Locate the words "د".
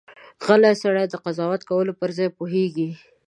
1.09-1.15